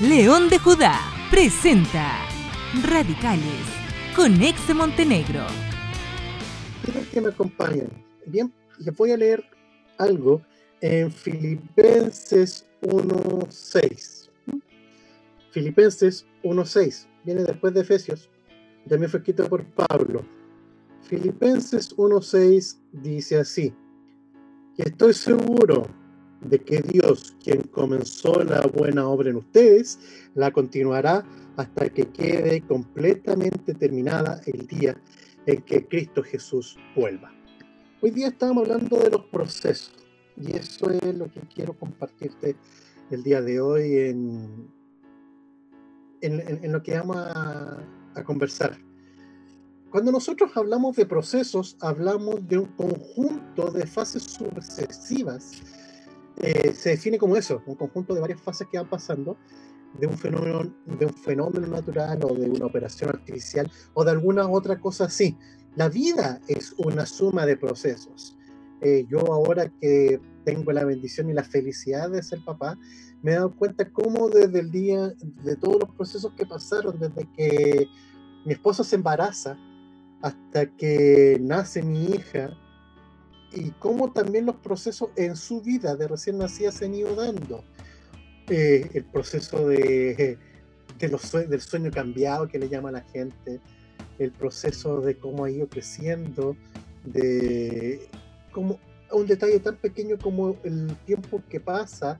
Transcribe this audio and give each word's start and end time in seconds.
León 0.00 0.48
de 0.48 0.58
Judá 0.58 0.98
presenta 1.30 2.26
Radicales 2.82 3.62
con 4.16 4.42
Ex 4.42 4.74
Montenegro. 4.74 5.46
Que 7.12 7.20
me 7.20 7.28
acompañen. 7.28 7.88
Bien, 8.26 8.52
les 8.78 8.96
voy 8.96 9.12
a 9.12 9.16
leer 9.16 9.44
algo 9.98 10.42
en 10.80 11.12
Filipenses 11.12 12.66
1.6. 12.80 14.30
Filipenses 15.52 16.26
1.6. 16.42 17.06
Viene 17.24 17.44
después 17.44 17.72
de 17.72 17.82
Efesios. 17.82 18.28
También 18.88 19.08
fue 19.08 19.20
escrito 19.20 19.48
por 19.48 19.64
Pablo. 19.66 20.24
Filipenses 21.02 21.96
1.6 21.96 22.78
dice 22.92 23.38
así. 23.38 23.72
Estoy 24.78 25.14
seguro 25.14 25.86
de 26.44 26.58
que 26.58 26.80
Dios, 26.80 27.36
quien 27.42 27.62
comenzó 27.62 28.42
la 28.42 28.62
buena 28.62 29.06
obra 29.06 29.30
en 29.30 29.36
ustedes, 29.36 29.98
la 30.34 30.50
continuará 30.50 31.24
hasta 31.56 31.88
que 31.90 32.06
quede 32.06 32.62
completamente 32.62 33.74
terminada 33.74 34.40
el 34.46 34.66
día 34.66 35.00
en 35.46 35.62
que 35.62 35.86
Cristo 35.86 36.22
Jesús 36.22 36.78
vuelva. 36.96 37.32
Hoy 38.00 38.10
día 38.10 38.28
estamos 38.28 38.64
hablando 38.64 38.96
de 38.96 39.10
los 39.10 39.24
procesos 39.26 39.94
y 40.36 40.56
eso 40.56 40.90
es 40.90 41.14
lo 41.14 41.30
que 41.30 41.40
quiero 41.54 41.74
compartirte 41.74 42.56
el 43.10 43.22
día 43.22 43.40
de 43.40 43.60
hoy 43.60 43.98
en, 43.98 44.68
en, 46.20 46.72
lo 46.72 46.82
que 46.82 46.96
vamos 46.96 47.16
a, 47.16 47.84
a 48.14 48.24
conversar. 48.24 48.78
Cuando 49.90 50.10
nosotros 50.10 50.50
hablamos 50.56 50.96
de 50.96 51.04
procesos, 51.04 51.76
hablamos 51.80 52.48
de 52.48 52.58
un 52.58 52.66
conjunto 52.76 53.70
de 53.70 53.86
fases 53.86 54.22
sucesivas 54.22 55.62
eh, 56.38 56.72
se 56.74 56.90
define 56.90 57.18
como 57.18 57.36
eso, 57.36 57.62
un 57.66 57.74
conjunto 57.74 58.14
de 58.14 58.20
varias 58.20 58.40
fases 58.40 58.66
que 58.70 58.78
van 58.78 58.88
pasando 58.88 59.36
de 59.98 60.06
un 60.06 60.16
fenómeno, 60.16 60.74
de 60.86 61.06
un 61.06 61.14
fenómeno 61.14 61.66
natural 61.66 62.18
o 62.24 62.34
de 62.34 62.48
una 62.48 62.66
operación 62.66 63.10
artificial 63.10 63.70
o 63.94 64.04
de 64.04 64.10
alguna 64.10 64.48
otra 64.48 64.80
cosa 64.80 65.04
así. 65.04 65.36
La 65.76 65.88
vida 65.88 66.40
es 66.48 66.74
una 66.78 67.06
suma 67.06 67.46
de 67.46 67.56
procesos. 67.56 68.36
Eh, 68.80 69.06
yo 69.08 69.20
ahora 69.32 69.70
que 69.80 70.20
tengo 70.44 70.72
la 70.72 70.84
bendición 70.84 71.30
y 71.30 71.34
la 71.34 71.44
felicidad 71.44 72.10
de 72.10 72.22
ser 72.22 72.40
papá, 72.44 72.78
me 73.22 73.32
he 73.32 73.34
dado 73.34 73.54
cuenta 73.54 73.88
cómo 73.90 74.28
desde 74.28 74.58
el 74.58 74.70
día, 74.70 75.12
de 75.44 75.56
todos 75.56 75.80
los 75.80 75.94
procesos 75.94 76.32
que 76.36 76.44
pasaron, 76.44 76.98
desde 76.98 77.28
que 77.36 77.86
mi 78.44 78.52
esposo 78.54 78.82
se 78.82 78.96
embaraza 78.96 79.56
hasta 80.20 80.66
que 80.66 81.38
nace 81.40 81.82
mi 81.82 82.06
hija, 82.06 82.50
y 83.54 83.70
cómo 83.78 84.12
también 84.12 84.46
los 84.46 84.56
procesos 84.56 85.10
en 85.16 85.36
su 85.36 85.60
vida 85.60 85.96
de 85.96 86.08
recién 86.08 86.38
nacida 86.38 86.72
se 86.72 86.86
han 86.86 86.94
ido 86.94 87.14
dando. 87.14 87.64
Eh, 88.48 88.90
el 88.94 89.04
proceso 89.04 89.68
de, 89.68 90.36
de 90.98 91.08
los, 91.08 91.32
del 91.32 91.60
sueño 91.60 91.90
cambiado 91.90 92.48
que 92.48 92.58
le 92.58 92.68
llama 92.68 92.88
a 92.88 92.92
la 92.92 93.02
gente, 93.02 93.60
el 94.18 94.32
proceso 94.32 95.00
de 95.00 95.16
cómo 95.16 95.44
ha 95.44 95.50
ido 95.50 95.68
creciendo, 95.68 96.56
de 97.04 98.08
cómo 98.50 98.78
un 99.12 99.26
detalle 99.26 99.60
tan 99.60 99.76
pequeño 99.76 100.18
como 100.18 100.56
el 100.64 100.96
tiempo 101.06 101.42
que 101.48 101.60
pasa 101.60 102.18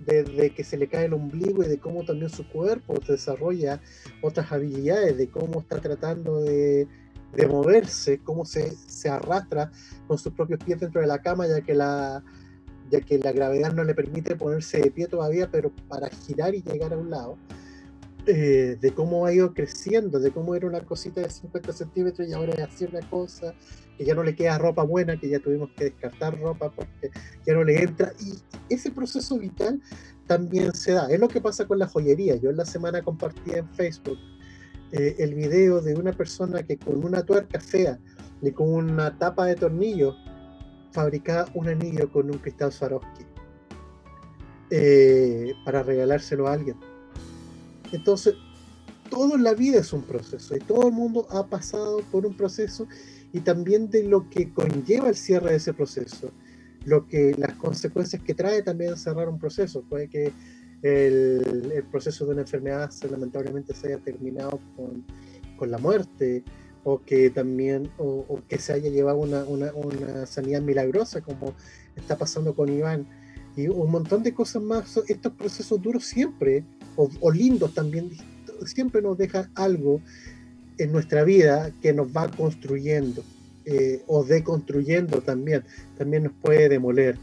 desde 0.00 0.50
que 0.50 0.64
se 0.64 0.76
le 0.76 0.88
cae 0.88 1.06
el 1.06 1.14
ombligo 1.14 1.62
y 1.62 1.68
de 1.68 1.78
cómo 1.78 2.04
también 2.04 2.30
su 2.30 2.46
cuerpo 2.48 2.98
desarrolla 3.06 3.80
otras 4.20 4.50
habilidades, 4.50 5.16
de 5.16 5.28
cómo 5.28 5.60
está 5.60 5.80
tratando 5.80 6.40
de 6.40 6.88
de 7.34 7.46
moverse, 7.46 8.18
cómo 8.18 8.44
se, 8.44 8.72
se, 8.86 9.08
arrastra 9.08 9.70
con 10.06 10.18
sus 10.18 10.32
propios 10.32 10.62
pies 10.62 10.80
dentro 10.80 11.00
de 11.00 11.06
la 11.06 11.22
cama, 11.22 11.46
ya 11.46 11.60
que 11.62 11.74
la, 11.74 12.22
ya 12.90 13.00
que 13.00 13.18
la 13.18 13.32
gravedad 13.32 13.72
no 13.72 13.84
le 13.84 13.94
permite 13.94 14.36
ponerse 14.36 14.80
de 14.80 14.90
pie 14.90 15.06
todavía, 15.06 15.50
pero 15.50 15.72
para 15.88 16.08
girar 16.08 16.54
y 16.54 16.62
llegar 16.62 16.92
a 16.92 16.98
un 16.98 17.10
lado, 17.10 17.38
eh, 18.26 18.76
de 18.80 18.92
cómo 18.92 19.26
ha 19.26 19.32
ido 19.32 19.52
creciendo, 19.52 20.20
de 20.20 20.30
cómo 20.30 20.54
era 20.54 20.68
una 20.68 20.82
cosita 20.82 21.20
de 21.20 21.30
50 21.30 21.72
centímetros 21.72 22.28
y 22.28 22.32
ahora 22.32 22.52
es 22.52 22.60
así 22.60 22.84
una 22.84 23.00
cosa, 23.10 23.54
que 23.96 24.04
ya 24.04 24.14
no 24.14 24.22
le 24.22 24.36
queda 24.36 24.58
ropa 24.58 24.84
buena, 24.84 25.18
que 25.18 25.28
ya 25.28 25.40
tuvimos 25.40 25.70
que 25.76 25.84
descartar 25.84 26.38
ropa 26.38 26.70
porque 26.70 27.10
ya 27.44 27.54
no 27.54 27.64
le 27.64 27.82
entra. 27.82 28.12
Y 28.20 28.34
ese 28.72 28.90
proceso 28.90 29.38
vital 29.38 29.80
también 30.26 30.72
se 30.72 30.92
da. 30.92 31.10
Es 31.10 31.18
lo 31.18 31.28
que 31.28 31.40
pasa 31.40 31.66
con 31.66 31.78
la 31.78 31.88
joyería. 31.88 32.36
Yo 32.36 32.50
en 32.50 32.58
la 32.58 32.64
semana 32.64 33.02
compartí 33.02 33.52
en 33.54 33.68
Facebook 33.70 34.18
eh, 34.92 35.16
el 35.18 35.34
video 35.34 35.80
de 35.80 35.94
una 35.94 36.12
persona 36.12 36.62
que 36.62 36.76
con 36.76 37.04
una 37.04 37.22
tuerca 37.22 37.58
fea 37.58 37.98
y 38.42 38.50
con 38.50 38.68
una 38.68 39.18
tapa 39.18 39.46
de 39.46 39.54
tornillo 39.54 40.14
fabricaba 40.92 41.50
un 41.54 41.68
anillo 41.68 42.10
con 42.12 42.30
un 42.30 42.38
cristal 42.38 42.72
Swarovski 42.72 43.24
eh, 44.70 45.54
para 45.64 45.82
regalárselo 45.82 46.46
a 46.46 46.52
alguien. 46.52 46.76
Entonces, 47.92 48.34
todo 49.08 49.34
en 49.34 49.42
la 49.42 49.54
vida 49.54 49.80
es 49.80 49.92
un 49.92 50.02
proceso 50.02 50.56
y 50.56 50.60
todo 50.60 50.88
el 50.88 50.94
mundo 50.94 51.26
ha 51.30 51.46
pasado 51.46 52.00
por 52.10 52.26
un 52.26 52.34
proceso 52.34 52.86
y 53.32 53.40
también 53.40 53.90
de 53.90 54.04
lo 54.04 54.28
que 54.28 54.52
conlleva 54.52 55.08
el 55.08 55.16
cierre 55.16 55.50
de 55.50 55.56
ese 55.56 55.72
proceso, 55.72 56.30
lo 56.84 57.06
que 57.06 57.34
las 57.38 57.54
consecuencias 57.54 58.22
que 58.22 58.34
trae 58.34 58.62
también 58.62 58.96
cerrar 58.96 59.28
un 59.28 59.38
proceso. 59.38 59.82
Puede 59.88 60.08
que 60.08 60.32
el, 60.82 61.84
proceso 61.90 62.24
de 62.26 62.32
una 62.32 62.42
enfermedad 62.42 62.90
lamentablemente 63.10 63.74
se 63.74 63.88
haya 63.88 63.98
terminado 63.98 64.60
con, 64.76 65.04
con 65.56 65.70
la 65.70 65.78
muerte 65.78 66.42
o 66.84 67.00
que 67.00 67.30
también 67.30 67.90
o, 67.98 68.40
que 68.48 68.58
se 68.58 68.72
haya 68.72 68.90
llevado 68.90 69.18
una, 69.18 69.44
una, 69.44 69.72
una, 69.74 70.26
sanidad 70.26 70.60
milagrosa 70.60 71.20
como 71.20 71.54
está 71.96 72.16
pasando 72.16 72.54
con 72.54 72.68
Iván. 72.68 73.06
Y 73.54 73.68
un 73.68 73.90
montón 73.90 74.22
de 74.22 74.32
cosas 74.32 74.62
más. 74.62 74.96
Estos 75.08 75.32
procesos 75.34 75.80
duros 75.80 76.04
siempre 76.04 76.64
o, 76.96 77.10
o 77.20 77.30
lindos 77.30 77.74
también 77.74 78.10
siempre 78.66 79.02
nos 79.02 79.18
dejan 79.18 79.50
algo 79.54 80.00
en 80.78 80.92
nuestra 80.92 81.24
vida 81.24 81.70
que 81.80 81.92
nos 81.92 82.08
va 82.08 82.30
construyendo 82.30 83.22
eh, 83.64 84.02
o 84.06 84.24
deconstruyendo 84.24 85.20
también. 85.20 85.64
También 85.96 86.24
nos 86.24 86.32
puede 86.32 86.68
demoler. 86.68 87.18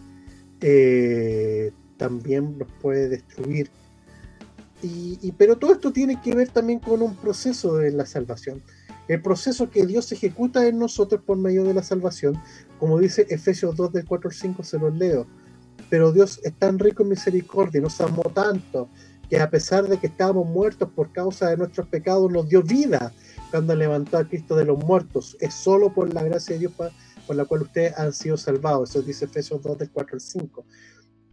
Eh, 0.61 1.71
también 1.99 2.55
los 2.57 2.67
puede 2.81 3.09
destruir. 3.09 3.69
Y, 4.81 5.33
pero 5.33 5.57
todo 5.57 5.73
esto 5.73 5.91
tiene 5.91 6.21
que 6.21 6.33
ver 6.33 6.47
también 6.47 6.79
con 6.79 7.01
un 7.01 7.13
proceso 7.17 7.75
de 7.75 7.91
la 7.91 8.05
salvación. 8.05 8.63
El 9.09 9.21
proceso 9.21 9.69
que 9.69 9.85
Dios 9.85 10.11
ejecuta 10.13 10.65
en 10.65 10.79
nosotros 10.79 11.21
por 11.21 11.37
medio 11.37 11.65
de 11.65 11.73
la 11.73 11.83
salvación, 11.83 12.41
como 12.79 12.97
dice 12.97 13.27
Efesios 13.29 13.75
2 13.75 13.91
del 13.91 14.05
4 14.05 14.29
al 14.29 14.35
5, 14.35 14.63
se 14.63 14.79
los 14.79 14.95
leo. 14.95 15.27
Pero 15.89 16.13
Dios 16.13 16.39
es 16.43 16.53
tan 16.53 16.79
rico 16.79 17.03
en 17.03 17.09
misericordia, 17.09 17.81
nos 17.81 17.99
amó 17.99 18.23
tanto, 18.33 18.87
que 19.29 19.39
a 19.41 19.49
pesar 19.49 19.87
de 19.87 19.97
que 19.97 20.07
estábamos 20.07 20.47
muertos 20.47 20.89
por 20.95 21.11
causa 21.11 21.49
de 21.49 21.57
nuestros 21.57 21.87
pecados, 21.87 22.31
nos 22.31 22.47
dio 22.47 22.63
vida 22.63 23.11
cuando 23.51 23.75
levantó 23.75 24.17
a 24.17 24.27
Cristo 24.27 24.55
de 24.55 24.65
los 24.65 24.77
muertos. 24.77 25.35
Es 25.41 25.55
solo 25.55 25.93
por 25.93 26.13
la 26.13 26.23
gracia 26.23 26.53
de 26.53 26.59
Dios 26.59 26.73
por 27.27 27.35
la 27.35 27.45
cual 27.45 27.63
ustedes 27.63 27.97
han 27.97 28.13
sido 28.13 28.37
salvados. 28.37 28.91
Eso 28.91 29.01
dice 29.01 29.25
Efesios 29.25 29.61
2 29.61 29.77
del 29.77 29.91
4 29.91 30.15
al 30.15 30.21
5. 30.21 30.65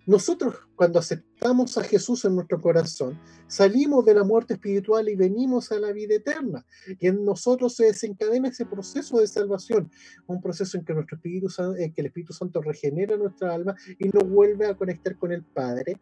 Nosotros 0.07 0.55
cuando 0.77 1.01
aceptamos 1.01 1.77
a 1.79 1.83
Jesús 1.83 2.25
en 2.25 2.37
nuestro 2.37 2.61
corazón, 2.61 3.19
salimos 3.49 4.05
de 4.05 4.15
la 4.15 4.23
muerte 4.23 4.55
espiritual 4.55 5.09
y 5.09 5.17
venimos 5.17 5.73
a 5.73 5.81
la 5.81 5.91
vida 5.91 6.15
eterna. 6.15 6.65
Y 7.01 7.09
en 7.09 7.25
nosotros 7.25 7.75
se 7.75 7.87
desencadena 7.87 8.49
ese 8.49 8.67
proceso 8.67 9.19
de 9.19 9.27
salvación, 9.27 9.91
un 10.29 10.41
proceso 10.41 10.79
en 10.79 10.85
que, 10.85 10.95
nuestro 10.95 11.17
espíritu, 11.17 11.49
que 11.77 12.01
el 12.01 12.07
Espíritu 12.07 12.33
Santo 12.33 12.63
regenera 12.63 13.17
nuestra 13.17 13.53
alma 13.53 13.75
y 13.99 14.09
nos 14.11 14.29
vuelve 14.29 14.67
a 14.67 14.75
conectar 14.75 15.17
con 15.17 15.33
el 15.33 15.43
Padre, 15.43 15.99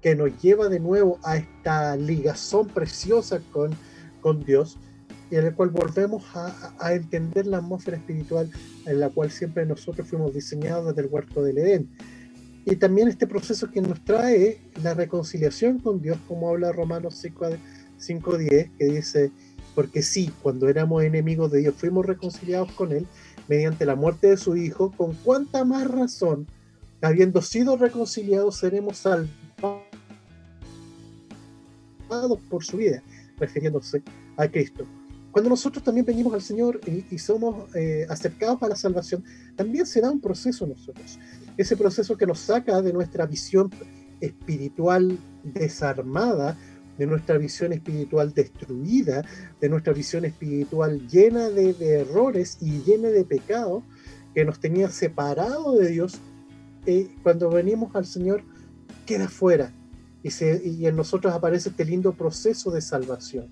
que 0.00 0.16
nos 0.16 0.42
lleva 0.42 0.68
de 0.68 0.80
nuevo 0.80 1.20
a 1.22 1.36
esta 1.36 1.96
ligazón 1.96 2.66
preciosa 2.66 3.40
con, 3.52 3.70
con 4.22 4.42
Dios 4.44 4.76
y 5.30 5.36
en 5.36 5.46
el 5.46 5.54
cual 5.54 5.70
volvemos 5.70 6.24
a, 6.34 6.74
a, 6.78 6.94
entender 6.94 7.46
la 7.46 7.58
atmósfera 7.58 7.96
espiritual 7.96 8.50
en 8.86 9.00
la 9.00 9.08
cual 9.08 9.30
siempre 9.30 9.66
nosotros 9.66 10.08
fuimos 10.08 10.32
diseñados 10.32 10.86
desde 10.86 11.02
el 11.02 11.12
huerto 11.12 11.42
del 11.42 11.58
Edén 11.58 11.90
y 12.68 12.74
también 12.76 13.06
este 13.06 13.28
proceso 13.28 13.70
que 13.70 13.80
nos 13.80 14.04
trae 14.04 14.60
la 14.82 14.92
reconciliación 14.92 15.78
con 15.78 16.02
Dios, 16.02 16.18
como 16.26 16.50
habla 16.50 16.72
Romanos 16.72 17.24
5.10, 17.24 18.70
que 18.76 18.84
dice, 18.86 19.30
porque 19.76 20.02
sí, 20.02 20.32
cuando 20.42 20.68
éramos 20.68 21.04
enemigos 21.04 21.52
de 21.52 21.60
Dios, 21.60 21.76
fuimos 21.76 22.04
reconciliados 22.04 22.72
con 22.72 22.90
Él 22.90 23.06
mediante 23.46 23.86
la 23.86 23.94
muerte 23.94 24.30
de 24.30 24.36
su 24.36 24.56
Hijo, 24.56 24.90
con 24.90 25.14
cuánta 25.14 25.64
más 25.64 25.88
razón, 25.88 26.48
habiendo 27.02 27.40
sido 27.40 27.76
reconciliados, 27.76 28.56
seremos 28.56 28.98
salvados 28.98 29.78
por 32.50 32.64
su 32.64 32.78
vida, 32.78 33.00
refiriéndose 33.38 34.02
a 34.36 34.48
Cristo. 34.48 34.84
Cuando 35.30 35.50
nosotros 35.50 35.84
también 35.84 36.04
venimos 36.04 36.34
al 36.34 36.42
Señor 36.42 36.80
y, 36.84 37.16
somos 37.20 37.72
eh, 37.76 38.06
acercados 38.08 38.60
a 38.64 38.68
la 38.68 38.74
salvación, 38.74 39.22
también 39.54 39.86
se 39.86 40.00
da 40.00 40.10
un 40.10 40.20
proceso 40.20 40.66
nosotros 40.66 41.16
ese 41.56 41.76
proceso 41.76 42.16
que 42.16 42.26
nos 42.26 42.40
saca 42.40 42.82
de 42.82 42.92
nuestra 42.92 43.26
visión 43.26 43.70
espiritual 44.20 45.18
desarmada, 45.42 46.56
de 46.98 47.06
nuestra 47.06 47.36
visión 47.38 47.72
espiritual 47.72 48.32
destruida, 48.32 49.24
de 49.60 49.68
nuestra 49.68 49.92
visión 49.92 50.24
espiritual 50.24 51.06
llena 51.08 51.48
de, 51.50 51.74
errores 52.00 52.58
y 52.60 52.82
llena 52.82 53.08
de 53.08 53.24
pecado, 53.24 53.82
que 54.34 54.44
nos 54.44 54.60
tenía 54.60 54.90
separado 54.90 55.76
de 55.76 55.88
Dios, 55.88 56.18
eh, 56.86 57.08
cuando 57.22 57.50
venimos 57.50 57.94
al 57.94 58.06
Señor, 58.06 58.42
queda 59.04 59.28
fuera. 59.28 59.72
y, 60.22 60.30
y 60.68 60.86
en 60.86 60.96
nosotros 60.96 61.32
aparece 61.32 61.70
este 61.70 61.84
lindo 61.84 62.12
proceso 62.14 62.70
de 62.70 62.80
salvación. 62.80 63.48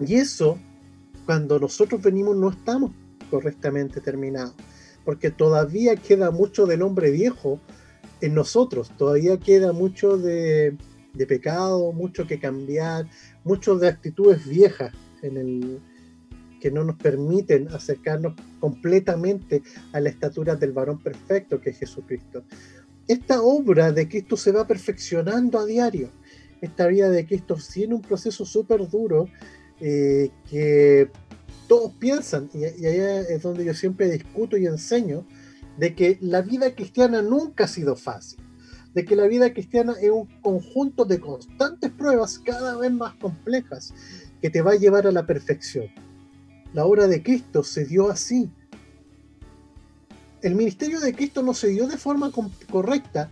Y 0.00 0.16
eso, 0.16 0.58
cuando 1.26 1.58
nosotros 1.58 2.02
venimos, 2.02 2.36
no 2.36 2.50
estamos 2.50 2.92
correctamente 3.30 4.00
terminados, 4.00 4.54
porque 5.04 5.30
todavía 5.30 5.96
queda 5.96 6.30
mucho 6.30 6.66
del 6.66 6.82
hombre 6.82 7.10
viejo 7.10 7.60
en 8.20 8.34
nosotros, 8.34 8.90
todavía 8.96 9.38
queda 9.38 9.72
mucho 9.72 10.16
de, 10.16 10.76
pecado, 11.28 11.92
mucho 11.92 12.26
que 12.26 12.38
cambiar, 12.38 13.06
mucho 13.44 13.76
de 13.78 13.88
actitudes 13.88 14.46
viejas 14.46 14.94
en 15.22 15.36
el, 15.36 15.80
que 16.60 16.70
no 16.70 16.84
nos 16.84 16.96
permiten 16.96 17.68
acercarnos 17.68 18.34
completamente 18.60 19.62
a 19.92 20.00
la 20.00 20.08
estatura 20.08 20.54
del 20.54 20.72
varón 20.72 21.02
perfecto 21.02 21.60
que 21.60 21.70
es 21.70 21.78
Jesucristo. 21.78 22.44
Esta 23.08 23.42
obra 23.42 23.90
de 23.90 24.08
Cristo 24.08 24.36
se 24.36 24.52
va 24.52 24.66
perfeccionando 24.66 25.58
a 25.58 25.66
diario. 25.66 26.10
Esta 26.60 26.86
vida 26.86 27.10
de 27.10 27.26
Cristo 27.26 27.56
tiene 27.72 27.94
un 27.94 28.02
proceso 28.02 28.44
súper 28.44 28.88
duro 28.88 29.26
eh, 29.80 30.30
que 30.48 31.10
todos 31.72 31.94
piensan, 31.94 32.50
y, 32.52 32.58
y 32.82 32.86
allá 32.86 33.20
es 33.22 33.40
donde 33.40 33.64
yo 33.64 33.72
siempre 33.72 34.10
discuto 34.10 34.58
y 34.58 34.66
enseño, 34.66 35.26
de 35.78 35.94
que 35.94 36.18
la 36.20 36.42
vida 36.42 36.74
cristiana 36.74 37.22
nunca 37.22 37.64
ha 37.64 37.66
sido 37.66 37.96
fácil 37.96 38.38
de 38.92 39.06
que 39.06 39.16
la 39.16 39.26
vida 39.26 39.54
cristiana 39.54 39.94
es 40.02 40.10
un 40.10 40.26
conjunto 40.42 41.06
de 41.06 41.18
constantes 41.18 41.90
pruebas 41.90 42.38
cada 42.38 42.76
vez 42.76 42.92
más 42.92 43.14
complejas 43.14 43.94
que 44.42 44.50
te 44.50 44.60
va 44.60 44.72
a 44.72 44.76
llevar 44.76 45.06
a 45.06 45.12
la 45.12 45.24
perfección. 45.24 45.86
La 46.74 46.84
obra 46.84 47.06
de 47.06 47.22
Cristo 47.22 47.64
se 47.64 47.86
dio 47.86 48.10
así. 48.10 48.50
El 50.42 50.56
ministerio 50.56 51.00
de 51.00 51.14
Cristo 51.14 51.42
no 51.42 51.54
se 51.54 51.68
dio 51.68 51.86
de 51.86 51.96
forma 51.96 52.30
correcta 52.70 53.30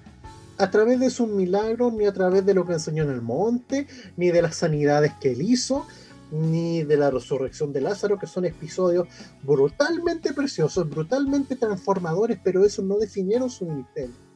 a 0.56 0.70
través 0.70 0.98
de 0.98 1.10
sus 1.10 1.28
milagros, 1.28 1.92
ni 1.92 2.06
a 2.06 2.12
través 2.14 2.46
de 2.46 2.54
lo 2.54 2.66
que 2.66 2.72
enseñó 2.72 3.02
en 3.02 3.10
el 3.10 3.20
monte, 3.20 3.86
ni 4.16 4.30
de 4.30 4.40
las 4.40 4.56
sanidades 4.56 5.12
que 5.20 5.32
él 5.32 5.42
hizo, 5.42 5.86
ni 6.30 6.84
de 6.84 6.96
la 6.96 7.10
resurrección 7.10 7.72
de 7.72 7.80
Lázaro, 7.80 8.18
que 8.18 8.26
son 8.26 8.44
episodios 8.44 9.08
brutalmente 9.42 10.32
preciosos, 10.32 10.88
brutalmente 10.88 11.56
transformadores, 11.56 12.38
pero 12.42 12.64
eso 12.64 12.82
no 12.82 12.98
definieron 12.98 13.50
su 13.50 13.66
ministerio 13.66 14.30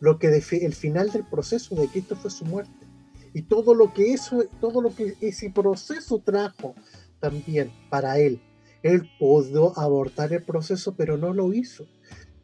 lo 0.00 0.18
que 0.18 0.28
el 0.28 0.74
final 0.74 1.10
del 1.10 1.24
proceso 1.24 1.74
de 1.74 1.88
Cristo 1.88 2.16
fue 2.16 2.30
su 2.30 2.44
muerte. 2.44 2.86
Y 3.34 3.42
todo 3.42 3.74
lo 3.74 3.92
que 3.92 4.12
eso, 4.12 4.44
todo 4.60 4.80
lo 4.80 4.94
que 4.94 5.14
ese 5.20 5.50
proceso 5.50 6.20
trajo 6.24 6.74
también 7.20 7.72
para 7.90 8.18
él. 8.18 8.40
Él 8.82 9.10
pudo 9.18 9.78
abortar 9.78 10.32
el 10.32 10.42
proceso, 10.42 10.94
pero 10.96 11.16
no 11.16 11.34
lo 11.34 11.52
hizo. 11.52 11.86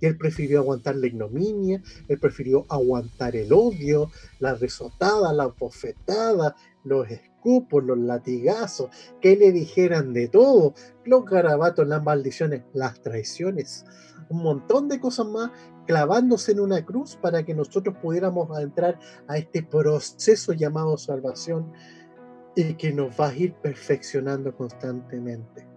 Él 0.00 0.18
prefirió 0.18 0.58
aguantar 0.58 0.96
la 0.96 1.06
ignominia, 1.06 1.82
él 2.08 2.18
prefirió 2.18 2.66
aguantar 2.68 3.36
el 3.36 3.52
odio, 3.52 4.10
la 4.40 4.54
risotada, 4.54 5.32
la 5.32 5.46
bofetada, 5.46 6.56
los 6.82 7.08
escupos, 7.44 7.84
los 7.84 7.98
latigazos, 7.98 8.88
que 9.20 9.36
le 9.36 9.52
dijeran 9.52 10.12
de 10.12 10.28
todo, 10.28 10.74
los 11.04 11.24
garabatos, 11.24 11.86
las 11.86 12.02
maldiciones, 12.02 12.62
las 12.72 13.00
traiciones, 13.00 13.84
un 14.30 14.42
montón 14.42 14.88
de 14.88 14.98
cosas 14.98 15.26
más 15.26 15.50
clavándose 15.86 16.52
en 16.52 16.60
una 16.60 16.84
cruz 16.84 17.16
para 17.16 17.42
que 17.44 17.54
nosotros 17.54 17.96
pudiéramos 18.00 18.58
entrar 18.58 18.98
a 19.28 19.36
este 19.36 19.62
proceso 19.62 20.54
llamado 20.54 20.96
salvación 20.96 21.70
y 22.56 22.74
que 22.74 22.92
nos 22.92 23.20
va 23.20 23.28
a 23.28 23.34
ir 23.34 23.52
perfeccionando 23.54 24.56
constantemente. 24.56 25.73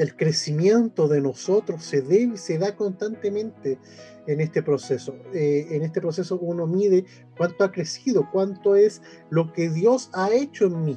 El 0.00 0.16
crecimiento 0.16 1.08
de 1.08 1.20
nosotros 1.20 1.84
se 1.84 2.00
debe, 2.00 2.38
se 2.38 2.56
da 2.56 2.74
constantemente 2.74 3.78
en 4.26 4.40
este 4.40 4.62
proceso. 4.62 5.14
Eh, 5.34 5.66
en 5.72 5.82
este 5.82 6.00
proceso 6.00 6.38
uno 6.38 6.66
mide 6.66 7.04
cuánto 7.36 7.64
ha 7.64 7.70
crecido, 7.70 8.26
cuánto 8.32 8.76
es 8.76 9.02
lo 9.28 9.52
que 9.52 9.68
Dios 9.68 10.08
ha 10.14 10.32
hecho 10.32 10.64
en 10.64 10.86
mí, 10.86 10.96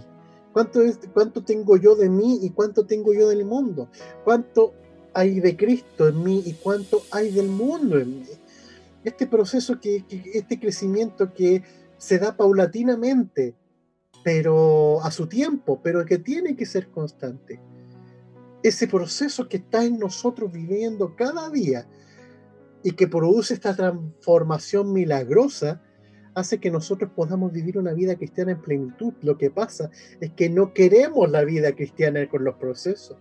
cuánto, 0.54 0.82
es, 0.82 1.02
cuánto 1.14 1.44
tengo 1.44 1.76
yo 1.76 1.98
de 1.98 2.08
mí 2.08 2.40
y 2.44 2.52
cuánto 2.52 2.86
tengo 2.86 3.14
yo 3.14 3.28
del 3.28 3.44
mundo, 3.44 3.90
cuánto 4.24 4.74
hay 5.14 5.42
de 5.42 5.58
Cristo 5.58 6.08
en 6.08 6.24
mí 6.24 6.42
y 6.46 6.54
cuánto 6.54 7.02
hay 7.12 7.30
del 7.30 7.50
mundo 7.50 8.00
en 8.00 8.22
mí. 8.22 8.28
Este 9.04 9.28
proceso, 9.28 9.82
que, 9.82 10.06
este 10.34 10.62
crecimiento 10.62 11.34
que 11.34 11.62
se 11.98 12.20
da 12.20 12.38
paulatinamente, 12.38 13.54
pero 14.24 15.04
a 15.04 15.12
su 15.12 15.28
tiempo, 15.28 15.82
pero 15.84 16.06
que 16.06 16.20
tiene 16.20 16.56
que 16.56 16.66
ser 16.66 16.88
constante. 16.88 17.60
Ese 18.64 18.88
proceso 18.88 19.48
que 19.48 19.58
está 19.58 19.84
en 19.84 20.00
nosotros 20.00 20.52
viviendo 20.52 21.16
cada 21.16 21.50
día 21.50 21.88
y 22.84 22.92
que 22.92 23.08
produce 23.08 23.54
esta 23.54 23.76
transformación 23.76 24.94
milagrosa, 24.94 25.82
hace 26.36 26.60
que 26.60 26.72
nosotros 26.72 27.12
podamos 27.16 27.52
vivir 27.52 27.78
una 27.78 27.94
vida 27.94 28.16
cristiana 28.16 28.54
en 28.54 28.62
plenitud. 28.62 29.14
Lo 29.22 29.38
que 29.38 29.52
pasa 29.52 29.90
es 30.20 30.32
que 30.32 30.50
no 30.50 30.74
queremos 30.74 31.30
la 31.30 31.44
vida 31.44 31.74
cristiana 31.74 32.28
con 32.30 32.44
los 32.44 32.56
procesos. 32.56 33.18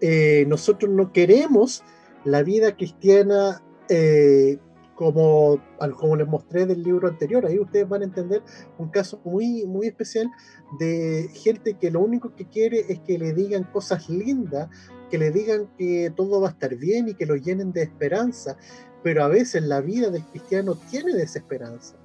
Eh, 0.00 0.44
nosotros 0.48 0.90
no 0.90 1.12
queremos 1.12 1.82
la 2.24 2.42
vida 2.42 2.76
cristiana 2.76 3.62
eh, 3.88 4.58
como, 4.94 5.60
como 5.98 6.16
les 6.16 6.26
mostré 6.26 6.66
del 6.66 6.82
libro 6.82 7.08
anterior. 7.08 7.44
Ahí 7.46 7.58
ustedes 7.58 7.88
van 7.88 8.02
a 8.02 8.04
entender 8.04 8.42
un 8.78 8.88
caso 8.88 9.20
muy, 9.24 9.66
muy 9.66 9.86
especial 9.86 10.30
de 10.78 11.28
gente 11.32 11.74
que 11.74 11.90
lo 11.90 12.00
único 12.00 12.34
que 12.34 12.46
quiere 12.48 12.84
es 12.88 13.00
que 13.00 13.18
le 13.18 13.32
digan 13.32 13.64
cosas 13.64 14.08
lindas, 14.08 14.68
que 15.10 15.18
le 15.18 15.30
digan 15.30 15.68
que 15.76 16.12
todo 16.16 16.40
va 16.40 16.48
a 16.48 16.52
estar 16.52 16.74
bien 16.76 17.08
y 17.08 17.14
que 17.14 17.26
lo 17.26 17.36
llenen 17.36 17.72
de 17.72 17.82
esperanza. 17.82 18.56
Pero 19.02 19.22
a 19.22 19.28
veces 19.28 19.62
la 19.62 19.80
vida 19.80 20.10
del 20.10 20.24
cristiano 20.24 20.76
tiene 20.90 21.12
desesperanza. 21.14 21.96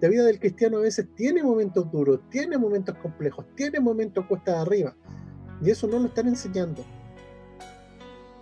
La 0.00 0.08
vida 0.08 0.24
del 0.24 0.38
cristiano 0.38 0.78
a 0.78 0.82
veces 0.82 1.06
tiene 1.14 1.42
momentos 1.42 1.90
duros, 1.90 2.20
tiene 2.30 2.58
momentos 2.58 2.96
complejos, 2.98 3.46
tiene 3.56 3.80
momentos 3.80 4.26
cuesta 4.26 4.60
arriba. 4.60 4.94
Y 5.62 5.70
eso 5.70 5.86
no 5.86 5.98
lo 5.98 6.06
están 6.06 6.28
enseñando. 6.28 6.84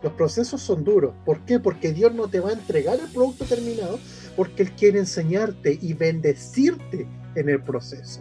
Los 0.02 0.12
procesos 0.14 0.60
son 0.60 0.84
duros. 0.84 1.14
¿Por 1.24 1.44
qué? 1.44 1.60
Porque 1.60 1.92
Dios 1.92 2.12
no 2.14 2.28
te 2.28 2.40
va 2.40 2.50
a 2.50 2.54
entregar 2.54 2.98
el 2.98 3.08
producto 3.08 3.44
terminado, 3.44 3.98
porque 4.36 4.64
Él 4.64 4.72
quiere 4.72 4.98
enseñarte 4.98 5.78
y 5.80 5.92
bendecirte 5.94 7.06
en 7.34 7.48
el 7.48 7.62
proceso. 7.62 8.20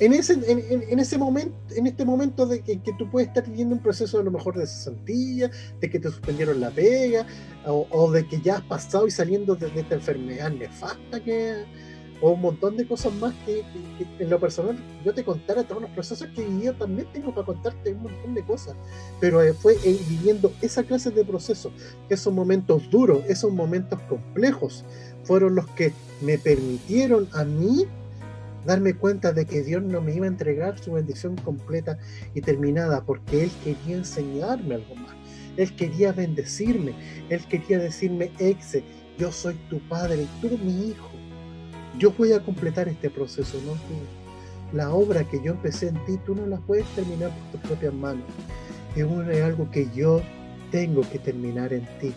En 0.00 0.12
ese, 0.12 0.34
en, 0.34 0.98
ese 0.98 1.16
momento, 1.16 1.56
en 1.76 1.86
este 1.86 2.04
momento 2.04 2.44
de 2.44 2.60
que, 2.60 2.80
tú 2.98 3.08
puedes 3.08 3.28
estar 3.28 3.46
viviendo 3.46 3.76
un 3.76 3.80
proceso 3.80 4.18
a 4.18 4.22
lo 4.24 4.32
mejor 4.32 4.58
de 4.58 4.66
cesantilla, 4.66 5.48
de 5.80 5.90
que 5.90 6.00
te 6.00 6.08
suspendieron 6.08 6.60
la 6.60 6.70
pega, 6.70 7.24
o, 7.64 8.10
de 8.10 8.26
que 8.26 8.40
ya 8.40 8.56
has 8.56 8.62
pasado 8.62 9.06
y 9.06 9.12
saliendo 9.12 9.54
de, 9.54 9.70
de 9.70 9.80
esta 9.80 9.94
enfermedad 9.94 10.50
nefasta 10.50 11.22
que, 11.22 11.64
o 12.22 12.30
un 12.30 12.40
montón 12.40 12.76
de 12.76 12.86
cosas 12.86 13.12
más 13.14 13.34
que, 13.44 13.62
en 14.18 14.30
lo 14.30 14.38
personal 14.38 14.78
yo 15.04 15.12
te 15.12 15.24
contara 15.24 15.64
todos 15.64 15.82
los 15.82 15.90
procesos 15.90 16.28
que 16.34 16.46
yo 16.62 16.72
también 16.74 17.08
tengo 17.12 17.34
para 17.34 17.44
contarte 17.44 17.92
un 17.92 18.04
montón 18.04 18.32
de 18.32 18.44
cosas, 18.44 18.74
pero 19.20 19.42
eh, 19.42 19.52
fue 19.52 19.76
viviendo 20.08 20.52
esa 20.62 20.84
clase 20.84 21.10
de 21.10 21.24
procesos, 21.24 21.72
esos 22.08 22.32
momentos 22.32 22.88
duros, 22.90 23.24
esos 23.28 23.52
momentos 23.52 24.00
complejos, 24.08 24.84
fueron 25.24 25.56
los 25.56 25.66
que 25.70 25.92
me 26.20 26.38
permitieron 26.38 27.28
a 27.32 27.44
mí 27.44 27.86
darme 28.64 28.94
cuenta 28.94 29.32
de 29.32 29.44
que 29.44 29.62
Dios 29.62 29.82
no 29.82 30.00
me 30.00 30.14
iba 30.14 30.26
a 30.26 30.28
entregar 30.28 30.78
su 30.78 30.92
bendición 30.92 31.34
completa 31.36 31.98
y 32.34 32.40
terminada, 32.40 33.04
porque 33.04 33.44
Él 33.44 33.50
quería 33.64 33.96
enseñarme 33.96 34.76
algo 34.76 34.94
más. 34.94 35.12
Él 35.56 35.74
quería 35.74 36.12
bendecirme, 36.12 36.94
Él 37.28 37.44
quería 37.48 37.80
decirme, 37.80 38.30
Exe, 38.38 38.84
yo 39.18 39.32
soy 39.32 39.54
tu 39.68 39.80
padre 39.88 40.26
tú 40.40 40.56
mi 40.58 40.88
hijo 40.88 41.11
yo 41.98 42.12
voy 42.12 42.32
a 42.32 42.40
completar 42.40 42.88
este 42.88 43.10
proceso, 43.10 43.58
no 43.66 43.74
La 44.72 44.92
obra 44.94 45.24
que 45.24 45.42
yo 45.42 45.52
empecé 45.52 45.88
en 45.88 46.04
ti, 46.06 46.18
tú 46.24 46.34
no 46.34 46.46
la 46.46 46.58
puedes 46.58 46.86
terminar 46.94 47.30
por 47.30 47.60
tus 47.60 47.68
propias 47.68 47.94
manos. 47.94 48.24
Es 48.96 49.42
algo 49.42 49.70
que 49.70 49.88
yo 49.94 50.22
tengo 50.70 51.02
que 51.10 51.18
terminar 51.18 51.72
en 51.72 51.86
ti. 51.98 52.14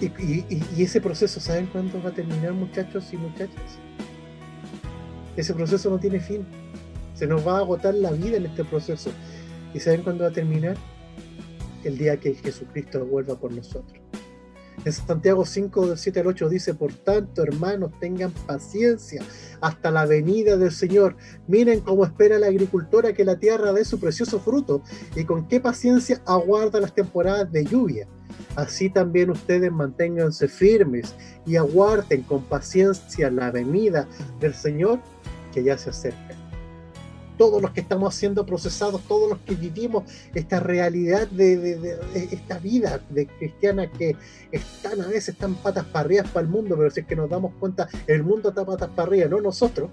Y, 0.00 0.82
ese 0.82 1.00
proceso, 1.00 1.40
¿saben 1.40 1.66
cuándo 1.66 2.02
va 2.02 2.10
a 2.10 2.12
terminar, 2.12 2.52
muchachos 2.52 3.12
y 3.12 3.16
muchachas? 3.16 3.78
Ese 5.36 5.54
proceso 5.54 5.88
no 5.88 5.98
tiene 5.98 6.20
fin. 6.20 6.44
Se 7.14 7.26
nos 7.26 7.46
va 7.46 7.56
a 7.56 7.60
agotar 7.60 7.94
la 7.94 8.10
vida 8.10 8.36
en 8.36 8.46
este 8.46 8.64
proceso. 8.64 9.10
¿Y 9.72 9.80
saben 9.80 10.02
cuándo 10.02 10.24
va 10.24 10.30
a 10.30 10.32
terminar? 10.32 10.76
El 11.84 11.96
día 11.96 12.18
que 12.18 12.34
Jesucristo 12.34 13.04
vuelva 13.06 13.36
por 13.36 13.52
nosotros. 13.52 14.03
En 14.84 14.92
Santiago 14.92 15.44
5, 15.44 15.88
del 15.88 15.98
7 15.98 16.20
al 16.20 16.26
8 16.26 16.48
dice, 16.48 16.74
por 16.74 16.92
tanto, 16.92 17.42
hermanos, 17.42 17.92
tengan 18.00 18.32
paciencia 18.32 19.22
hasta 19.60 19.90
la 19.90 20.04
venida 20.04 20.56
del 20.56 20.72
Señor. 20.72 21.16
Miren 21.46 21.80
cómo 21.80 22.04
espera 22.04 22.38
la 22.38 22.48
agricultora 22.48 23.12
que 23.12 23.24
la 23.24 23.38
tierra 23.38 23.72
dé 23.72 23.84
su 23.84 23.98
precioso 23.98 24.40
fruto 24.40 24.82
y 25.16 25.24
con 25.24 25.48
qué 25.48 25.60
paciencia 25.60 26.20
aguarda 26.26 26.80
las 26.80 26.94
temporadas 26.94 27.50
de 27.50 27.64
lluvia. 27.64 28.08
Así 28.56 28.90
también 28.90 29.30
ustedes 29.30 29.72
manténganse 29.72 30.48
firmes 30.48 31.14
y 31.46 31.56
aguarden 31.56 32.22
con 32.22 32.42
paciencia 32.44 33.30
la 33.30 33.50
venida 33.50 34.08
del 34.40 34.54
Señor 34.54 35.00
que 35.52 35.62
ya 35.62 35.78
se 35.78 35.90
acerca. 35.90 36.43
Todos 37.36 37.60
los 37.60 37.72
que 37.72 37.80
estamos 37.80 38.14
siendo 38.14 38.46
procesados, 38.46 39.02
todos 39.02 39.28
los 39.28 39.38
que 39.40 39.54
vivimos 39.54 40.04
esta 40.34 40.60
realidad 40.60 41.26
de, 41.28 41.98
esta 42.30 42.58
vida 42.58 43.00
de 43.10 43.26
cristiana 43.26 43.90
que 43.90 44.16
están 44.52 45.00
a 45.00 45.06
veces 45.06 45.30
están 45.30 45.54
patas 45.54 45.84
para 45.86 46.06
arriba 46.06 46.24
para 46.24 46.44
el 46.44 46.48
mundo, 46.48 46.76
pero 46.76 46.90
si 46.90 47.00
es 47.00 47.06
que 47.06 47.16
nos 47.16 47.28
damos 47.28 47.52
cuenta, 47.58 47.88
el 48.06 48.22
mundo 48.22 48.50
está 48.50 48.64
patas 48.64 48.90
para 48.90 49.08
arriba, 49.08 49.28
no 49.28 49.40
nosotros. 49.40 49.90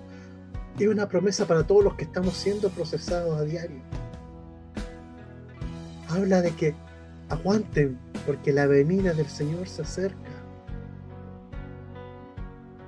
Es 0.80 0.88
una 0.88 1.08
promesa 1.08 1.46
para 1.46 1.68
todos 1.68 1.84
los 1.84 1.96
que 1.96 2.06
estamos 2.06 2.34
siendo 2.34 2.70
procesados 2.70 3.40
a 3.40 3.44
diario. 3.44 3.82
Habla 6.10 6.42
de 6.42 6.52
que 6.52 6.76
aguanten, 7.30 8.00
porque 8.26 8.52
la 8.52 8.68
venida 8.68 9.14
del 9.14 9.28
Señor 9.28 9.68
se 9.68 9.82
acerca. 9.82 10.18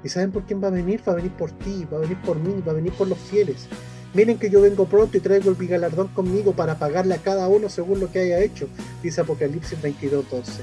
¿Y 0.03 0.09
saben 0.09 0.31
por 0.31 0.43
quién 0.45 0.61
va 0.61 0.67
a 0.67 0.71
venir? 0.71 1.01
Va 1.07 1.13
a 1.13 1.15
venir 1.15 1.31
por 1.33 1.51
ti, 1.51 1.87
va 1.91 1.97
a 1.97 2.01
venir 2.01 2.17
por 2.21 2.37
mí, 2.37 2.61
va 2.65 2.71
a 2.71 2.75
venir 2.75 2.91
por 2.93 3.07
los 3.07 3.17
fieles. 3.17 3.67
Miren 4.13 4.37
que 4.37 4.49
yo 4.49 4.61
vengo 4.61 4.85
pronto 4.85 5.17
y 5.17 5.21
traigo 5.21 5.49
el 5.49 5.67
galardón 5.67 6.07
conmigo 6.09 6.53
para 6.53 6.77
pagarle 6.77 7.15
a 7.15 7.21
cada 7.21 7.47
uno 7.47 7.67
según 7.67 7.99
lo 7.99 8.11
que 8.11 8.19
haya 8.19 8.39
hecho, 8.39 8.67
dice 9.01 9.21
Apocalipsis 9.21 9.81
22:12. 9.81 10.61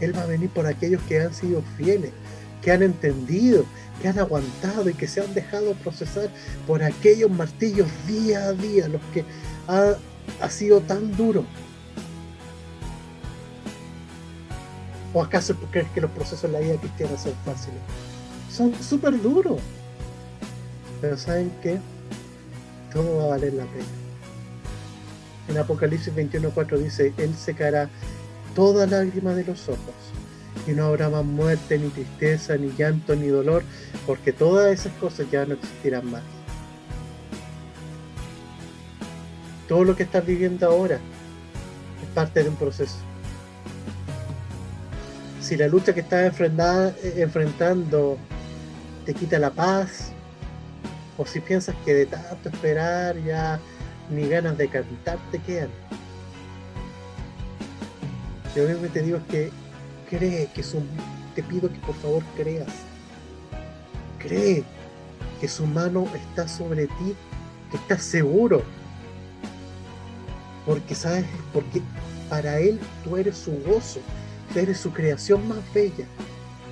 Él 0.00 0.16
va 0.16 0.22
a 0.22 0.26
venir 0.26 0.50
por 0.50 0.66
aquellos 0.66 1.00
que 1.02 1.20
han 1.20 1.32
sido 1.32 1.62
fieles, 1.76 2.10
que 2.62 2.72
han 2.72 2.82
entendido, 2.82 3.64
que 4.02 4.08
han 4.08 4.18
aguantado 4.18 4.90
y 4.90 4.94
que 4.94 5.06
se 5.06 5.20
han 5.20 5.32
dejado 5.34 5.74
procesar 5.74 6.30
por 6.66 6.82
aquellos 6.82 7.30
martillos 7.30 7.86
día 8.08 8.44
a 8.44 8.52
día, 8.54 8.88
los 8.88 9.02
que 9.12 9.24
ha, 9.68 9.94
ha 10.40 10.50
sido 10.50 10.80
tan 10.80 11.16
duro. 11.16 11.44
¿O 15.12 15.22
acaso 15.22 15.54
crees 15.70 15.88
que 15.90 16.00
los 16.00 16.10
procesos 16.10 16.44
en 16.44 16.52
la 16.52 16.60
vida 16.60 16.76
cristiana 16.76 17.16
son 17.18 17.34
fáciles? 17.44 17.80
Son 18.50 18.74
súper 18.82 19.20
duros. 19.20 19.60
Pero 21.00 21.16
¿saben 21.16 21.52
qué? 21.62 21.78
Todo 22.92 23.18
va 23.18 23.24
a 23.24 23.28
valer 23.28 23.54
la 23.54 23.64
pena. 23.64 23.84
En 25.48 25.58
Apocalipsis 25.58 26.14
21.4 26.14 26.78
dice, 26.78 27.12
Él 27.16 27.34
secará 27.34 27.88
toda 28.54 28.86
lágrima 28.86 29.34
de 29.34 29.44
los 29.44 29.68
ojos 29.68 29.94
y 30.66 30.72
no 30.72 30.86
habrá 30.86 31.08
más 31.08 31.24
muerte, 31.24 31.78
ni 31.78 31.88
tristeza, 31.88 32.56
ni 32.56 32.72
llanto, 32.76 33.16
ni 33.16 33.28
dolor, 33.28 33.62
porque 34.06 34.32
todas 34.32 34.72
esas 34.72 34.92
cosas 34.94 35.26
ya 35.30 35.44
no 35.46 35.54
existirán 35.54 36.10
más. 36.10 36.22
Todo 39.68 39.84
lo 39.84 39.96
que 39.96 40.02
estás 40.02 40.26
viviendo 40.26 40.66
ahora 40.66 40.96
es 40.96 42.08
parte 42.14 42.42
de 42.42 42.48
un 42.48 42.56
proceso 42.56 42.98
si 45.50 45.56
la 45.56 45.66
lucha 45.66 45.92
que 45.92 45.98
estás 45.98 46.32
enfrentando 47.16 48.16
te 49.04 49.14
quita 49.14 49.36
la 49.40 49.50
paz, 49.50 50.12
o 51.20 51.26
si 51.26 51.38
piensas 51.38 51.76
que 51.84 51.92
de 51.92 52.06
tanto 52.06 52.48
esperar 52.48 53.14
ya 53.22 53.60
ni 54.08 54.26
ganas 54.26 54.56
de 54.56 54.68
cantar 54.68 55.18
te 55.30 55.38
quedan. 55.38 55.68
Yo 58.56 58.66
lo 58.66 58.78
te 58.88 59.02
digo 59.02 59.20
que 59.30 59.50
cree 60.08 60.48
que 60.54 60.62
su, 60.62 60.82
te 61.34 61.42
pido 61.42 61.70
que 61.70 61.78
por 61.80 61.94
favor 61.96 62.22
creas. 62.38 62.72
Cree 64.18 64.64
que 65.42 65.46
su 65.46 65.66
mano 65.66 66.06
está 66.14 66.48
sobre 66.48 66.86
ti, 66.86 67.14
que 67.70 67.76
estás 67.76 68.02
seguro. 68.02 68.62
Porque 70.64 70.94
sabes, 70.94 71.26
porque 71.52 71.82
para 72.30 72.60
él 72.60 72.80
tú 73.04 73.18
eres 73.18 73.36
su 73.36 73.52
gozo. 73.66 74.00
Eres 74.54 74.78
su 74.78 74.90
creación 74.90 75.46
más 75.46 75.58
bella. 75.74 76.06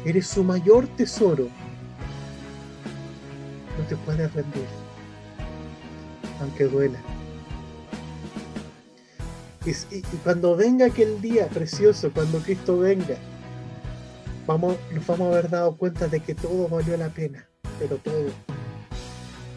Eres 0.06 0.26
su 0.26 0.42
mayor 0.42 0.88
tesoro. 0.96 1.48
No 3.88 3.96
te 3.96 4.04
puedes 4.04 4.34
rendir. 4.34 4.66
Aunque 6.42 6.64
duela. 6.64 6.98
Y, 9.64 10.02
cuando 10.22 10.54
venga 10.56 10.86
aquel 10.86 11.22
día 11.22 11.46
precioso, 11.48 12.10
cuando 12.12 12.38
Cristo 12.40 12.78
venga, 12.78 13.16
vamos, 14.46 14.76
nos 14.92 15.06
vamos 15.06 15.28
a 15.28 15.38
haber 15.38 15.48
dado 15.48 15.76
cuenta 15.76 16.06
de 16.06 16.20
que 16.20 16.34
todo 16.34 16.68
valió 16.68 16.98
la 16.98 17.08
pena. 17.08 17.48
Pero 17.78 17.96
todo. 17.96 18.30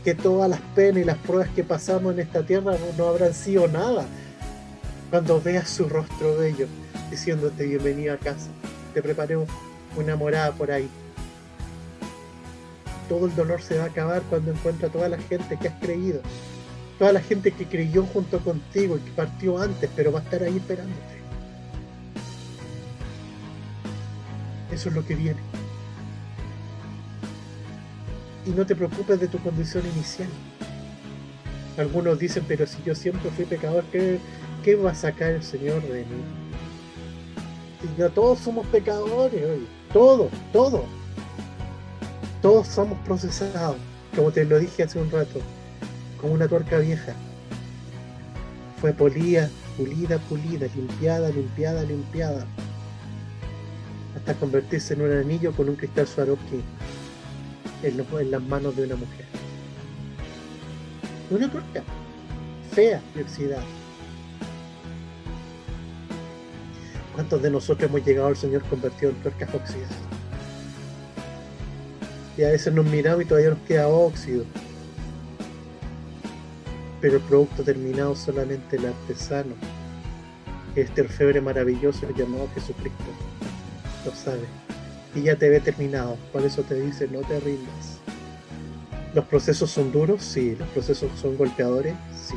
Que 0.05 0.15
todas 0.15 0.49
las 0.49 0.61
penas 0.75 1.03
y 1.03 1.05
las 1.05 1.17
pruebas 1.17 1.49
que 1.49 1.65
pasamos 1.65 2.13
en 2.13 2.21
esta 2.21 2.45
tierra 2.45 2.77
no 2.97 3.07
habrán 3.09 3.33
sido 3.33 3.67
nada. 3.67 4.05
Cuando 5.09 5.41
veas 5.41 5.69
su 5.69 5.89
rostro 5.89 6.37
bello 6.37 6.67
diciéndote 7.09 7.65
bienvenido 7.65 8.13
a 8.13 8.17
casa. 8.17 8.47
Te 8.93 9.01
preparé 9.01 9.37
una 9.97 10.15
morada 10.15 10.53
por 10.53 10.71
ahí. 10.71 10.89
Todo 13.09 13.25
el 13.25 13.35
dolor 13.35 13.61
se 13.61 13.77
va 13.77 13.85
a 13.85 13.87
acabar 13.87 14.21
cuando 14.23 14.51
encuentra 14.51 14.87
a 14.87 14.91
toda 14.91 15.09
la 15.09 15.17
gente 15.17 15.57
que 15.57 15.67
has 15.67 15.79
creído. 15.79 16.21
Toda 16.97 17.13
la 17.13 17.21
gente 17.21 17.51
que 17.51 17.65
creyó 17.65 18.05
junto 18.05 18.39
contigo 18.39 18.97
y 18.97 18.99
que 18.99 19.11
partió 19.11 19.57
antes, 19.57 19.89
pero 19.95 20.11
va 20.11 20.19
a 20.19 20.23
estar 20.23 20.43
ahí 20.43 20.57
esperándote. 20.57 21.21
Eso 24.71 24.89
es 24.89 24.95
lo 24.95 25.05
que 25.05 25.15
viene. 25.15 25.39
Y 28.45 28.51
no 28.51 28.65
te 28.65 28.75
preocupes 28.75 29.19
de 29.19 29.27
tu 29.27 29.37
condición 29.39 29.83
inicial. 29.95 30.29
Algunos 31.77 32.19
dicen, 32.19 32.43
pero 32.47 32.65
si 32.67 32.81
yo 32.83 32.95
siempre 32.95 33.29
fui 33.31 33.45
pecador, 33.45 33.83
¿qué, 33.91 34.19
qué 34.63 34.75
va 34.75 34.91
a 34.91 34.95
sacar 34.95 35.31
el 35.31 35.43
Señor 35.43 35.81
de 35.83 36.01
mí? 36.01 36.41
y 37.83 38.09
todos 38.11 38.39
somos 38.39 38.65
pecadores 38.67 39.43
hoy. 39.43 39.67
Todos, 39.91 40.29
todos. 40.53 40.81
Todos 42.41 42.67
somos 42.67 42.97
procesados, 42.99 43.77
como 44.15 44.31
te 44.31 44.45
lo 44.45 44.57
dije 44.59 44.83
hace 44.83 44.99
un 44.99 45.11
rato, 45.11 45.39
como 46.19 46.33
una 46.33 46.47
tuerca 46.47 46.79
vieja. 46.79 47.13
Fue 48.79 48.93
polida, 48.93 49.49
pulida, 49.77 50.17
pulida, 50.17 50.67
limpiada, 50.75 51.29
limpiada, 51.29 51.83
limpiada, 51.83 52.45
hasta 54.15 54.33
convertirse 54.33 54.95
en 54.95 55.01
un 55.01 55.11
anillo 55.11 55.51
con 55.53 55.69
un 55.69 55.75
cristal 55.75 56.07
Swarovski 56.07 56.61
en, 57.83 58.05
en 58.19 58.31
las 58.31 58.41
manos 58.41 58.75
de 58.75 58.85
una 58.85 58.95
mujer. 58.95 59.25
Una 61.29 61.49
tuerca 61.49 61.83
fea 62.71 63.01
y 63.15 63.21
oxidada 63.21 63.63
¿Cuántos 67.13 67.41
de 67.41 67.51
nosotros 67.51 67.89
hemos 67.89 68.05
llegado 68.05 68.27
al 68.27 68.37
Señor 68.37 68.63
convertido 68.63 69.11
en 69.11 69.17
tuercas 69.17 69.53
oxidadas? 69.53 70.20
Y 72.37 72.43
a 72.43 72.49
veces 72.49 72.73
nos 72.73 72.85
miramos 72.85 73.23
y 73.23 73.25
todavía 73.25 73.51
nos 73.51 73.59
queda 73.59 73.87
óxido. 73.87 74.45
Pero 77.01 77.17
el 77.17 77.23
producto 77.23 77.63
terminado 77.63 78.15
solamente 78.15 78.77
el 78.77 78.85
artesano, 78.85 79.55
este 80.75 81.01
orfebre 81.01 81.41
maravilloso 81.41 82.07
llamado 82.15 82.47
Jesucristo, 82.53 83.11
lo 84.05 84.15
sabe. 84.15 84.45
Y 85.15 85.23
ya 85.23 85.35
te 85.35 85.49
ve 85.49 85.59
terminado. 85.59 86.17
Por 86.31 86.45
eso 86.45 86.61
te 86.63 86.75
dice, 86.75 87.07
no 87.07 87.19
te 87.21 87.39
rindas. 87.39 87.99
¿Los 89.13 89.25
procesos 89.25 89.69
son 89.69 89.91
duros? 89.91 90.23
Sí. 90.23 90.55
¿Los 90.57 90.69
procesos 90.69 91.11
son 91.19 91.35
golpeadores? 91.37 91.95
Sí 92.15 92.35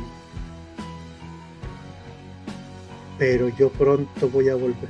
pero 3.17 3.49
yo 3.49 3.69
pronto 3.69 4.29
voy 4.29 4.49
a 4.49 4.55
volver. 4.55 4.89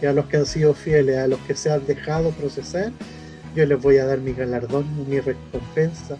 Y 0.00 0.06
a 0.06 0.12
los 0.12 0.26
que 0.26 0.36
han 0.36 0.46
sido 0.46 0.74
fieles, 0.74 1.18
a 1.18 1.28
los 1.28 1.38
que 1.40 1.54
se 1.54 1.70
han 1.70 1.86
dejado 1.86 2.30
procesar, 2.30 2.92
yo 3.54 3.66
les 3.66 3.80
voy 3.80 3.98
a 3.98 4.06
dar 4.06 4.18
mi 4.18 4.32
galardón, 4.32 4.86
mi 5.08 5.20
recompensa, 5.20 6.16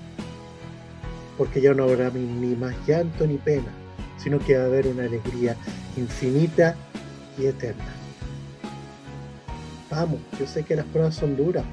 porque 1.38 1.60
ya 1.60 1.74
no 1.74 1.84
habrá 1.84 2.10
ni 2.10 2.54
más 2.54 2.74
llanto 2.86 3.26
ni 3.26 3.38
pena, 3.38 3.68
sino 4.18 4.38
que 4.38 4.56
va 4.56 4.64
a 4.64 4.66
haber 4.66 4.86
una 4.86 5.04
alegría 5.04 5.56
infinita 5.96 6.76
y 7.38 7.46
eterna. 7.46 7.92
Vamos, 9.90 10.20
yo 10.38 10.46
sé 10.46 10.62
que 10.62 10.76
las 10.76 10.86
pruebas 10.86 11.14
son 11.14 11.36
duras, 11.36 11.64